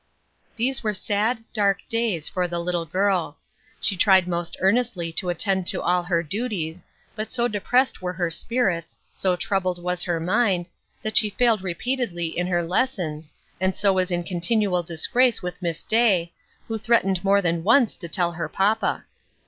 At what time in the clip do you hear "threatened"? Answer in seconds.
16.79-17.23